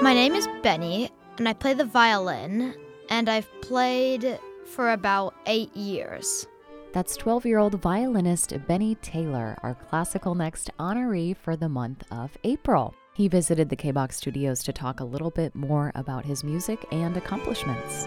My 0.00 0.14
name 0.14 0.34
is 0.34 0.46
Benny, 0.62 1.10
and 1.38 1.48
I 1.48 1.54
play 1.54 1.74
the 1.74 1.84
violin, 1.84 2.72
and 3.10 3.28
I've 3.28 3.50
played 3.62 4.38
for 4.64 4.92
about 4.92 5.34
eight 5.46 5.74
years. 5.76 6.46
That's 6.92 7.16
12 7.16 7.44
year 7.44 7.58
old 7.58 7.74
violinist 7.82 8.54
Benny 8.68 8.94
Taylor, 8.96 9.58
our 9.64 9.74
Classical 9.74 10.36
Next 10.36 10.70
honoree 10.78 11.36
for 11.36 11.56
the 11.56 11.68
month 11.68 12.04
of 12.12 12.30
April. 12.44 12.94
He 13.12 13.26
visited 13.26 13.70
the 13.70 13.76
KBACH 13.76 14.12
studios 14.12 14.62
to 14.62 14.72
talk 14.72 15.00
a 15.00 15.04
little 15.04 15.30
bit 15.30 15.52
more 15.56 15.90
about 15.96 16.24
his 16.24 16.44
music 16.44 16.86
and 16.92 17.16
accomplishments. 17.16 18.06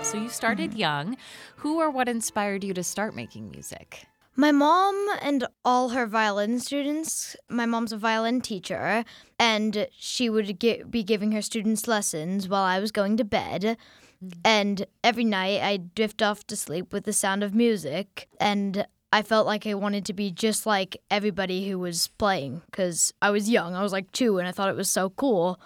So, 0.00 0.16
you 0.16 0.30
started 0.30 0.70
mm. 0.70 0.78
young. 0.78 1.16
Who 1.56 1.78
or 1.78 1.90
what 1.90 2.08
inspired 2.08 2.64
you 2.64 2.72
to 2.72 2.82
start 2.82 3.14
making 3.14 3.50
music? 3.50 4.06
My 4.36 4.50
mom 4.50 5.08
and 5.22 5.46
all 5.64 5.90
her 5.90 6.06
violin 6.06 6.58
students, 6.58 7.36
my 7.48 7.66
mom's 7.66 7.92
a 7.92 7.96
violin 7.96 8.40
teacher, 8.40 9.04
and 9.38 9.86
she 9.96 10.28
would 10.28 10.58
gi- 10.58 10.82
be 10.90 11.04
giving 11.04 11.30
her 11.32 11.42
students 11.42 11.86
lessons 11.86 12.48
while 12.48 12.64
I 12.64 12.80
was 12.80 12.90
going 12.90 13.16
to 13.18 13.24
bed. 13.24 13.76
Mm. 14.24 14.32
And 14.44 14.86
every 15.04 15.24
night 15.24 15.62
I'd 15.62 15.94
drift 15.94 16.20
off 16.20 16.44
to 16.48 16.56
sleep 16.56 16.92
with 16.92 17.04
the 17.04 17.12
sound 17.12 17.44
of 17.44 17.54
music. 17.54 18.28
And 18.40 18.86
I 19.12 19.22
felt 19.22 19.46
like 19.46 19.68
I 19.68 19.74
wanted 19.74 20.04
to 20.06 20.12
be 20.12 20.32
just 20.32 20.66
like 20.66 20.96
everybody 21.12 21.68
who 21.68 21.78
was 21.78 22.08
playing 22.18 22.62
because 22.66 23.14
I 23.22 23.30
was 23.30 23.48
young. 23.48 23.76
I 23.76 23.82
was 23.82 23.92
like 23.92 24.10
two, 24.10 24.38
and 24.38 24.48
I 24.48 24.52
thought 24.52 24.68
it 24.68 24.76
was 24.76 24.90
so 24.90 25.10
cool 25.10 25.60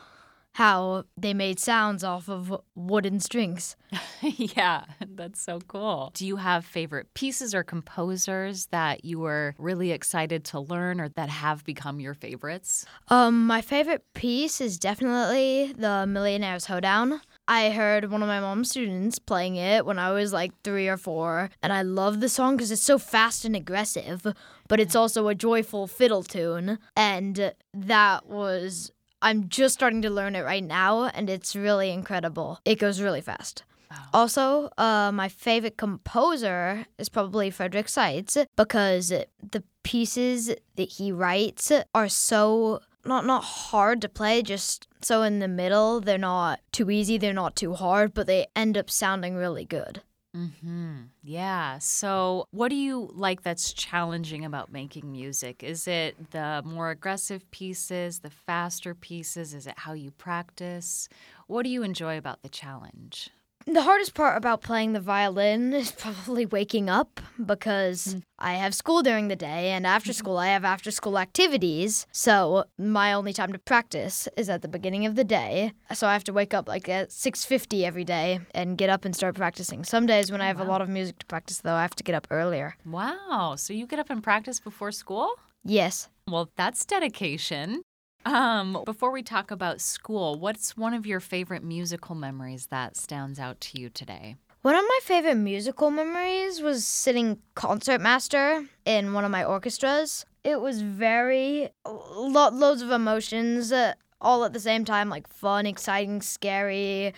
how 0.55 1.05
they 1.17 1.33
made 1.35 1.59
sounds 1.61 2.03
off 2.03 2.29
of 2.29 2.61
wooden 2.75 3.21
strings. 3.21 3.77
yeah, 4.23 4.85
that's 5.15 5.41
so 5.41 5.61
cool. 5.61 6.11
Do 6.15 6.27
you 6.27 6.37
have 6.37 6.65
favorite 6.65 7.15
pieces 7.15 7.55
or 7.55 7.63
composers 7.63 8.67
that 8.67 9.05
you 9.05 9.21
were 9.21 9.55
really 9.59 9.93
excited 9.93 10.45
to 10.47 10.61
learn 10.61 11.01
or 11.01 11.09
that 11.11 11.29
have 11.29 11.65
become 11.65 12.01
your 12.01 12.15
favorites? 12.15 12.85
Um, 13.09 13.47
my 13.47 13.61
favorite 13.61 14.03
piece 14.15 14.61
is 14.61 14.79
definitely 14.79 15.73
the 15.77 16.07
Millionaire's 16.09 16.67
Hoedown. 16.67 17.21
I 17.47 17.71
heard 17.71 18.11
one 18.11 18.23
of 18.23 18.29
my 18.29 18.41
mom's 18.41 18.71
students 18.71 19.19
playing 19.19 19.57
it 19.57 19.87
when 19.87 19.99
I 19.99 20.11
was 20.11 20.33
like 20.33 20.53
three 20.65 20.89
or 20.89 20.99
four, 20.99 21.51
and 21.63 21.73
I 21.73 21.83
love 21.83 22.21
the 22.21 22.29
song 22.29 22.57
because 22.57 22.71
it's 22.71 22.83
so 22.83 22.99
fast 22.99 23.45
and 23.45 23.57
aggressive, 23.57 24.27
but 24.69 24.81
it's 24.81 24.95
also 24.95 25.29
a 25.29 25.35
joyful 25.35 25.87
fiddle 25.87 26.23
tune. 26.23 26.79
And 26.95 27.55
that 27.73 28.27
was 28.27 28.93
I'm 29.21 29.49
just 29.49 29.75
starting 29.75 30.03
to 30.03 30.11
learn 30.11 30.37
it 30.37 30.45
right 30.45 30.63
now, 30.65 31.05
and 31.05 31.29
it's 31.29 31.57
really 31.57 31.91
incredible. 31.91 32.61
It 32.65 32.79
goes 32.79 33.01
really 33.01 33.21
fast. 33.21 33.65
Wow. 33.91 33.97
Also, 34.13 34.71
uh, 34.77 35.11
my 35.13 35.29
favorite 35.29 35.77
composer 35.77 36.87
is 36.99 37.09
probably 37.09 37.51
Frederick 37.51 37.89
Seitz 37.89 38.37
because 38.57 39.09
the 39.09 39.65
pieces 39.83 40.55
that 40.77 40.89
he 40.91 41.11
writes 41.11 41.73
are 41.95 42.09
so 42.09 42.81
not 43.05 43.25
not 43.25 43.43
hard 43.43 44.03
to 44.03 44.09
play, 44.09 44.43
just 44.43 44.87
so 45.01 45.23
in 45.23 45.39
the 45.39 45.49
middle. 45.49 46.01
They're 46.01 46.19
not 46.19 46.61
too 46.73 46.91
easy, 46.91 47.17
they're 47.17 47.33
not 47.33 47.57
too 47.57 47.75
hard, 47.75 48.13
but 48.13 48.27
they 48.27 48.47
end 48.55 48.77
up 48.77 48.91
sounding 48.91 49.35
really 49.35 49.65
good. 49.65 50.03
Mm-hmm. 50.37 51.05
Yeah. 51.23 51.79
So, 51.79 52.47
what 52.51 52.69
do 52.69 52.77
you 52.77 53.11
like 53.15 53.43
that's 53.43 53.73
challenging 53.73 54.45
about 54.45 54.71
making 54.71 55.11
music? 55.11 55.63
Is 55.63 55.89
it 55.89 56.31
the 56.33 56.63
more 56.65 56.91
aggressive 56.91 57.51
pieces, 57.51 58.21
the 58.21 58.31
faster 58.31 58.95
pieces? 58.95 59.55
Is 59.55 59.67
it 59.67 59.79
how 59.79 59.95
you 59.95 60.11
practice? 60.11 61.09
What 61.47 61.63
do 61.63 61.71
you 61.71 61.83
enjoy 61.83 62.19
about 62.19 62.43
the 62.43 62.49
challenge? 62.51 63.31
The 63.71 63.83
hardest 63.83 64.15
part 64.15 64.39
about 64.39 64.63
playing 64.63 64.95
the 64.95 65.01
violin 65.01 65.75
is 65.75 65.93
probably 65.93 66.47
waking 66.47 66.89
up 66.89 67.21
because 67.45 68.15
mm. 68.15 68.23
I 68.39 68.55
have 68.55 68.75
school 68.75 69.03
during 69.03 69.29
the 69.29 69.37
day 69.37 69.73
and 69.73 69.87
after 69.87 70.11
mm-hmm. 70.11 70.19
school 70.19 70.39
I 70.39 70.47
have 70.47 70.65
after 70.65 70.91
school 70.91 71.19
activities. 71.19 72.07
So 72.11 72.65
my 72.79 73.13
only 73.13 73.35
time 73.35 73.53
to 73.53 73.59
practice 73.59 74.27
is 74.39 74.49
at 74.49 74.63
the 74.63 74.69
beginning 74.69 75.05
of 75.05 75.17
the 75.17 75.25
day. 75.25 75.73
So 75.93 76.07
I 76.07 76.15
have 76.15 76.25
to 76.25 76.33
wake 76.33 76.55
up 76.55 76.67
like 76.67 76.89
at 76.89 77.11
6:50 77.11 77.85
every 77.85 78.05
day 78.05 78.41
and 78.55 78.79
get 78.79 78.89
up 78.89 79.05
and 79.05 79.15
start 79.15 79.35
practicing. 79.35 79.85
Some 79.85 80.07
days 80.07 80.33
when 80.33 80.41
I 80.41 80.47
have 80.47 80.61
wow. 80.61 80.65
a 80.65 80.69
lot 80.73 80.81
of 80.81 80.89
music 80.89 81.19
to 81.19 81.27
practice 81.27 81.59
though, 81.59 81.75
I 81.75 81.83
have 81.83 81.97
to 81.97 82.05
get 82.05 82.15
up 82.15 82.27
earlier. 82.31 82.75
Wow. 82.87 83.57
So 83.59 83.75
you 83.75 83.87
get 83.87 83.99
up 83.99 84.09
and 84.09 84.23
practice 84.23 84.61
before 84.61 84.93
school? 84.93 85.29
Yes. 85.63 86.09
Well, 86.27 86.49
that's 86.57 86.87
dedication. 86.87 87.83
Um, 88.29 88.83
before 88.85 89.11
we 89.11 89.23
talk 89.23 89.51
about 89.51 89.81
school, 89.81 90.39
what's 90.39 90.77
one 90.77 90.93
of 90.93 91.07
your 91.07 91.19
favorite 91.19 91.65
musical 91.65 92.15
memories 92.15 92.67
that 92.67 92.95
stands 92.95 93.39
out 93.39 93.59
to 93.63 93.81
you 93.81 93.89
today? 93.89 94.37
One 94.61 94.75
of 94.75 94.85
my 94.87 94.99
favorite 95.03 95.37
musical 95.37 95.91
memories 95.91 96.61
was 96.61 96.87
sitting 96.87 97.39
concertmaster 97.55 98.67
in 98.85 99.15
one 99.15 99.25
of 99.25 99.31
my 99.31 99.45
orchestras. 99.45 100.27
It 100.45 100.61
was 100.61 100.83
very 100.83 101.71
lo- 101.87 102.51
loads 102.51 102.83
of 102.83 102.91
emotions 102.91 103.73
uh, 103.73 103.95
all 104.21 104.45
at 104.45 104.53
the 104.53 104.61
same 104.61 104.85
time, 104.85 105.09
like 105.09 105.27
fun, 105.27 105.65
exciting, 105.65 106.21
scary, 106.21 107.15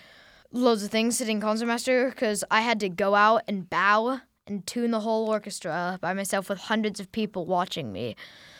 loads 0.53 0.81
of 0.81 0.91
things 0.91 1.17
sitting 1.17 1.41
concertmaster 1.41 2.09
because 2.11 2.45
I 2.49 2.61
had 2.61 2.79
to 2.79 2.89
go 2.89 3.15
out 3.15 3.41
and 3.49 3.69
bow 3.69 4.21
and 4.47 4.65
tune 4.65 4.91
the 4.91 5.01
whole 5.01 5.27
orchestra 5.27 5.99
by 5.99 6.13
myself 6.13 6.47
with 6.47 6.59
hundreds 6.59 7.01
of 7.01 7.11
people 7.11 7.45
watching 7.45 7.91
me. 7.91 8.15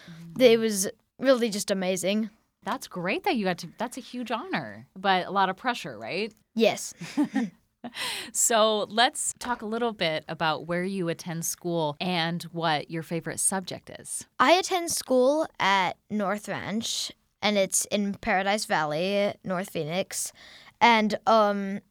Mm-hmm. 0.09 0.41
It 0.41 0.59
was 0.59 0.89
really 1.18 1.50
just 1.50 1.72
amazing. 1.72 2.29
That's 2.63 2.88
great 2.88 3.23
that 3.23 3.35
you 3.35 3.45
got 3.45 3.57
to, 3.59 3.69
that's 3.77 3.97
a 3.97 4.01
huge 4.01 4.31
honor, 4.31 4.88
but 4.95 5.25
a 5.27 5.31
lot 5.31 5.49
of 5.49 5.57
pressure, 5.57 5.97
right? 5.97 6.33
Yes. 6.53 6.94
so 8.31 8.85
let's 8.89 9.33
talk 9.39 9.61
a 9.61 9.66
little 9.66 9.94
bit 9.94 10.23
about 10.27 10.67
where 10.67 10.83
you 10.83 11.09
attend 11.09 11.45
school 11.45 11.95
and 12.00 12.44
what 12.44 12.89
your 12.91 13.03
favorite 13.03 13.39
subject 13.39 13.89
is. 14.00 14.25
I 14.39 14.53
attend 14.53 14.91
school 14.91 15.47
at 15.59 15.97
North 16.09 16.47
Ranch, 16.47 17.11
and 17.41 17.57
it's 17.57 17.85
in 17.85 18.16
Paradise 18.16 18.66
Valley, 18.66 19.33
North 19.44 19.71
Phoenix. 19.71 20.31
And 20.79 21.17
um, 21.27 21.81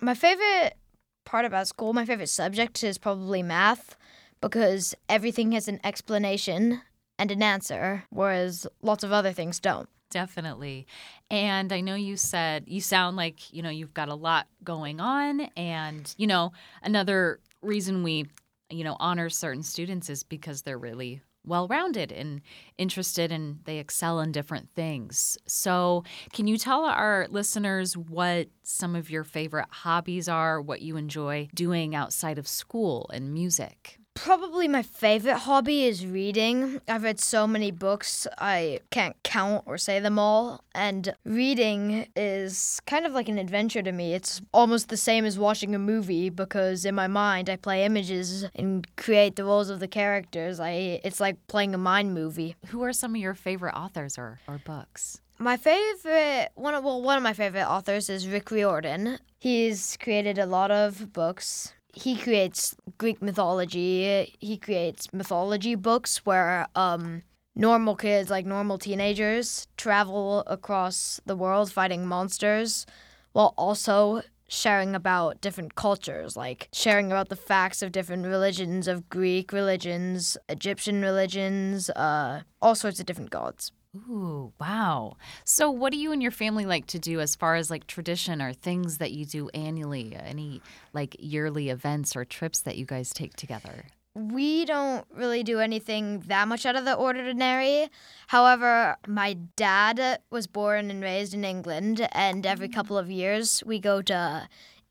my 0.00 0.14
favorite 0.14 0.76
part 1.24 1.44
about 1.44 1.68
school, 1.68 1.92
my 1.92 2.04
favorite 2.04 2.28
subject 2.28 2.82
is 2.82 2.98
probably 2.98 3.42
math 3.42 3.96
because 4.40 4.94
everything 5.08 5.52
has 5.52 5.68
an 5.68 5.80
explanation 5.84 6.82
and 7.18 7.30
an 7.30 7.42
answer, 7.42 8.04
whereas 8.10 8.66
lots 8.82 9.02
of 9.02 9.12
other 9.12 9.32
things 9.32 9.58
don't. 9.58 9.88
Definitely. 10.10 10.86
And 11.30 11.72
I 11.72 11.80
know 11.80 11.94
you 11.94 12.16
said 12.16 12.64
you 12.66 12.80
sound 12.80 13.16
like, 13.16 13.52
you 13.52 13.62
know, 13.62 13.68
you've 13.68 13.92
got 13.94 14.08
a 14.08 14.14
lot 14.14 14.46
going 14.64 15.00
on. 15.00 15.42
And, 15.56 16.12
you 16.16 16.26
know, 16.26 16.52
another 16.82 17.40
reason 17.62 18.02
we, 18.02 18.26
you 18.70 18.84
know, 18.84 18.96
honor 19.00 19.28
certain 19.28 19.62
students 19.62 20.08
is 20.08 20.22
because 20.22 20.62
they're 20.62 20.78
really 20.78 21.20
well 21.44 21.68
rounded 21.68 22.10
and 22.12 22.40
interested 22.78 23.30
and 23.32 23.58
they 23.64 23.78
excel 23.78 24.20
in 24.20 24.32
different 24.32 24.70
things. 24.70 25.36
So, 25.46 26.04
can 26.32 26.46
you 26.46 26.58
tell 26.58 26.84
our 26.84 27.26
listeners 27.30 27.96
what 27.96 28.48
some 28.62 28.94
of 28.94 29.10
your 29.10 29.24
favorite 29.24 29.68
hobbies 29.70 30.28
are, 30.28 30.60
what 30.60 30.82
you 30.82 30.96
enjoy 30.96 31.48
doing 31.54 31.94
outside 31.94 32.38
of 32.38 32.48
school 32.48 33.10
and 33.12 33.32
music? 33.32 33.98
Probably 34.22 34.66
my 34.66 34.82
favorite 34.82 35.38
hobby 35.38 35.84
is 35.84 36.04
reading. 36.04 36.80
I've 36.88 37.04
read 37.04 37.20
so 37.20 37.46
many 37.46 37.70
books, 37.70 38.26
I 38.36 38.80
can't 38.90 39.14
count 39.22 39.62
or 39.64 39.78
say 39.78 40.00
them 40.00 40.18
all. 40.18 40.64
And 40.74 41.14
reading 41.24 42.08
is 42.16 42.80
kind 42.84 43.06
of 43.06 43.12
like 43.12 43.28
an 43.28 43.38
adventure 43.38 43.80
to 43.80 43.92
me. 43.92 44.14
It's 44.14 44.42
almost 44.52 44.88
the 44.88 44.96
same 44.96 45.24
as 45.24 45.38
watching 45.38 45.72
a 45.72 45.78
movie 45.78 46.30
because 46.30 46.84
in 46.84 46.96
my 46.96 47.06
mind 47.06 47.48
I 47.48 47.56
play 47.56 47.84
images 47.84 48.44
and 48.56 48.84
create 48.96 49.36
the 49.36 49.44
roles 49.44 49.70
of 49.70 49.78
the 49.78 49.88
characters. 49.88 50.58
I 50.58 51.00
it's 51.04 51.20
like 51.20 51.46
playing 51.46 51.72
a 51.72 51.78
mind 51.78 52.12
movie. 52.12 52.56
Who 52.66 52.82
are 52.82 52.92
some 52.92 53.14
of 53.14 53.20
your 53.20 53.34
favorite 53.34 53.76
authors 53.76 54.18
or, 54.18 54.40
or 54.48 54.58
books? 54.58 55.20
My 55.38 55.56
favorite 55.56 56.48
one 56.56 56.74
of 56.74 56.82
well 56.82 57.00
one 57.00 57.16
of 57.16 57.22
my 57.22 57.34
favorite 57.34 57.68
authors 57.68 58.10
is 58.10 58.26
Rick 58.26 58.50
Riordan. 58.50 59.20
He's 59.38 59.96
created 60.02 60.38
a 60.38 60.46
lot 60.46 60.72
of 60.72 61.12
books 61.12 61.72
he 61.98 62.16
creates 62.16 62.76
Greek 62.96 63.20
mythology. 63.20 64.36
He 64.38 64.56
creates 64.56 65.12
mythology 65.12 65.74
books 65.74 66.24
where 66.24 66.66
um, 66.74 67.22
normal 67.56 67.96
kids, 67.96 68.30
like 68.30 68.46
normal 68.46 68.78
teenagers, 68.78 69.66
travel 69.76 70.44
across 70.46 71.20
the 71.26 71.36
world 71.36 71.72
fighting 71.72 72.06
monsters 72.06 72.86
while 73.32 73.52
also 73.58 74.22
sharing 74.48 74.94
about 74.94 75.40
different 75.40 75.74
cultures, 75.74 76.36
like 76.36 76.68
sharing 76.72 77.10
about 77.10 77.28
the 77.28 77.36
facts 77.36 77.82
of 77.82 77.92
different 77.92 78.24
religions, 78.26 78.86
of 78.86 79.08
Greek 79.10 79.52
religions, 79.52 80.38
Egyptian 80.48 81.02
religions, 81.02 81.90
uh, 81.90 82.42
all 82.62 82.74
sorts 82.74 83.00
of 83.00 83.06
different 83.06 83.30
gods. 83.30 83.72
Ooh, 84.08 84.52
wow. 84.60 85.16
So 85.44 85.70
what 85.70 85.92
do 85.92 85.98
you 85.98 86.12
and 86.12 86.22
your 86.22 86.30
family 86.30 86.66
like 86.66 86.86
to 86.88 86.98
do 86.98 87.20
as 87.20 87.34
far 87.34 87.56
as 87.56 87.70
like 87.70 87.86
tradition 87.86 88.40
or 88.40 88.52
things 88.52 88.98
that 88.98 89.12
you 89.12 89.24
do 89.24 89.48
annually? 89.50 90.14
Any 90.14 90.62
like 90.92 91.16
yearly 91.18 91.70
events 91.70 92.14
or 92.14 92.24
trips 92.24 92.60
that 92.60 92.76
you 92.76 92.84
guys 92.84 93.10
take 93.10 93.34
together? 93.34 93.86
We 94.14 94.64
don't 94.64 95.06
really 95.14 95.42
do 95.44 95.60
anything 95.60 96.20
that 96.26 96.48
much 96.48 96.66
out 96.66 96.76
of 96.76 96.84
the 96.84 96.94
ordinary. 96.94 97.88
However, 98.26 98.96
my 99.06 99.34
dad 99.56 100.20
was 100.30 100.46
born 100.46 100.90
and 100.90 101.02
raised 101.02 101.34
in 101.34 101.44
England, 101.44 102.08
and 102.12 102.44
every 102.44 102.68
mm. 102.68 102.74
couple 102.74 102.98
of 102.98 103.10
years 103.10 103.62
we 103.64 103.78
go 103.78 104.02
to 104.02 104.48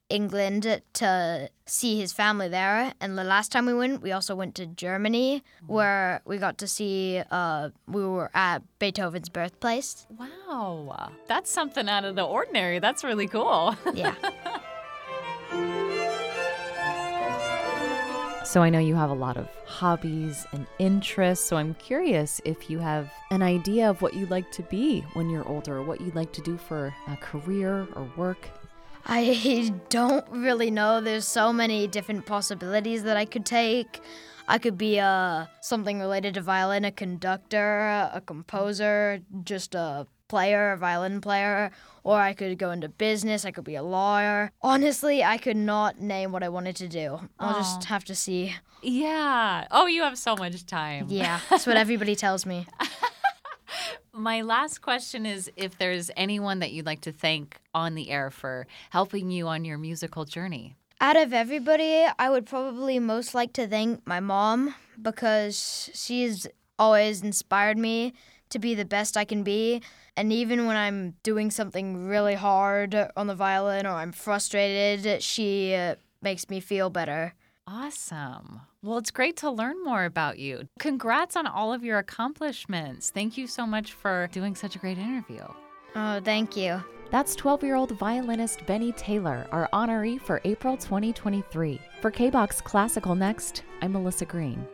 England 0.09 0.81
to 0.93 1.49
see 1.65 1.99
his 1.99 2.13
family 2.13 2.47
there. 2.47 2.93
And 3.01 3.17
the 3.17 3.23
last 3.23 3.51
time 3.51 3.65
we 3.65 3.73
went, 3.73 4.01
we 4.01 4.11
also 4.11 4.35
went 4.35 4.55
to 4.55 4.65
Germany, 4.65 5.43
where 5.65 6.21
we 6.25 6.37
got 6.37 6.57
to 6.59 6.67
see. 6.67 7.21
Uh, 7.29 7.69
we 7.87 8.05
were 8.05 8.31
at 8.33 8.63
Beethoven's 8.79 9.29
birthplace. 9.29 10.07
Wow. 10.17 11.11
That's 11.27 11.51
something 11.51 11.89
out 11.89 12.05
of 12.05 12.15
the 12.15 12.23
ordinary. 12.23 12.79
That's 12.79 13.03
really 13.03 13.27
cool. 13.27 13.75
Yeah. 13.93 14.15
So 18.47 18.63
I 18.63 18.69
know 18.69 18.79
you 18.79 18.95
have 18.95 19.09
a 19.09 19.13
lot 19.13 19.35
of 19.35 19.49
hobbies 19.65 20.47
and 20.53 20.65
interests. 20.79 21.45
So 21.45 21.57
I'm 21.57 21.73
curious 21.73 22.39
if 22.45 22.69
you 22.69 22.79
have 22.79 23.11
an 23.29 23.43
idea 23.43 23.89
of 23.89 24.01
what 24.01 24.13
you'd 24.13 24.29
like 24.31 24.49
to 24.53 24.63
be 24.63 25.01
when 25.15 25.29
you're 25.29 25.45
older, 25.49 25.79
or 25.79 25.83
what 25.83 25.99
you'd 25.99 26.15
like 26.15 26.31
to 26.31 26.41
do 26.41 26.55
for 26.55 26.95
a 27.09 27.17
career 27.17 27.85
or 27.93 28.09
work. 28.15 28.47
I 29.07 29.73
don't 29.89 30.25
really 30.29 30.69
know. 30.69 31.01
There's 31.01 31.25
so 31.25 31.51
many 31.53 31.87
different 31.87 32.25
possibilities 32.25 33.03
that 33.03 33.17
I 33.17 33.25
could 33.25 33.45
take. 33.45 34.01
I 34.49 34.57
could 34.57 34.77
be 34.77 34.97
a 34.97 35.49
something 35.61 35.99
related 35.99 36.35
to 36.35 36.41
violin, 36.41 36.85
a 36.85 36.91
conductor, 36.91 38.09
a 38.13 38.21
composer, 38.25 39.19
just 39.43 39.75
a 39.75 40.07
player, 40.29 40.71
a 40.71 40.77
violin 40.77 41.19
player, 41.21 41.71
or 42.03 42.19
I 42.19 42.33
could 42.33 42.57
go 42.57 42.71
into 42.71 42.87
business, 42.89 43.43
I 43.45 43.51
could 43.51 43.63
be 43.63 43.75
a 43.75 43.83
lawyer. 43.83 44.51
Honestly, 44.61 45.23
I 45.23 45.37
could 45.37 45.57
not 45.57 45.99
name 45.99 46.31
what 46.31 46.43
I 46.43 46.49
wanted 46.49 46.75
to 46.77 46.87
do. 46.87 47.19
I'll 47.39 47.55
just 47.55 47.85
have 47.85 48.03
to 48.05 48.15
see. 48.15 48.55
yeah. 48.81 49.67
Oh, 49.71 49.87
you 49.87 50.03
have 50.03 50.17
so 50.17 50.35
much 50.35 50.65
time. 50.65 51.07
Yeah, 51.09 51.39
that's 51.49 51.67
what 51.67 51.77
everybody 51.77 52.15
tells 52.15 52.45
me. 52.45 52.67
My 54.17 54.41
last 54.41 54.81
question 54.81 55.27
is 55.27 55.51
if 55.55 55.77
there's 55.77 56.09
anyone 56.17 56.57
that 56.59 56.71
you'd 56.71 56.87
like 56.87 57.01
to 57.01 57.11
thank 57.11 57.59
on 57.75 57.93
the 57.93 58.09
air 58.09 58.31
for 58.31 58.65
helping 58.89 59.29
you 59.29 59.47
on 59.47 59.63
your 59.63 59.77
musical 59.77 60.25
journey. 60.25 60.75
Out 60.99 61.15
of 61.15 61.33
everybody, 61.33 62.03
I 62.17 62.31
would 62.31 62.47
probably 62.47 62.97
most 62.97 63.35
like 63.35 63.53
to 63.53 63.67
thank 63.67 64.07
my 64.07 64.19
mom 64.19 64.73
because 64.99 65.91
she's 65.93 66.47
always 66.79 67.21
inspired 67.21 67.77
me 67.77 68.13
to 68.49 68.57
be 68.57 68.73
the 68.73 68.85
best 68.85 69.17
I 69.17 69.23
can 69.23 69.43
be. 69.43 69.83
And 70.15 70.33
even 70.33 70.65
when 70.65 70.77
I'm 70.77 71.13
doing 71.21 71.51
something 71.51 72.07
really 72.07 72.33
hard 72.33 72.95
on 73.15 73.27
the 73.27 73.35
violin 73.35 73.85
or 73.85 73.91
I'm 73.91 74.11
frustrated, 74.11 75.21
she 75.21 75.75
uh, 75.75 75.93
makes 76.23 76.49
me 76.49 76.59
feel 76.59 76.89
better. 76.89 77.35
Awesome. 77.67 78.61
Well, 78.87 78.99
it's 78.99 79.11
great 79.11 79.35
to 79.37 79.51
learn 79.51 79.83
more 79.83 80.05
about 80.05 80.39
you. 80.39 80.69
Congrats 80.79 81.35
on 81.35 81.45
all 81.45 81.73
of 81.73 81.83
your 81.83 81.97
accomplishments. 81.97 83.09
Thank 83.09 83.37
you 83.37 83.45
so 83.45 83.67
much 83.67 83.91
for 83.91 84.29
doing 84.31 84.55
such 84.55 84.77
a 84.77 84.79
great 84.79 84.97
interview. 84.97 85.41
Oh, 85.93 86.21
thank 86.23 86.55
you. 86.55 86.81
That's 87.11 87.35
12 87.35 87.63
year 87.63 87.75
old 87.75 87.91
violinist 87.99 88.65
Benny 88.65 88.93
Taylor, 88.93 89.45
our 89.51 89.67
honoree 89.73 90.21
for 90.21 90.39
April 90.45 90.77
2023. 90.77 91.81
For 91.99 92.09
KBACH 92.09 92.63
Classical 92.63 93.13
Next, 93.13 93.63
I'm 93.81 93.91
Melissa 93.91 94.23
Green. 94.23 94.65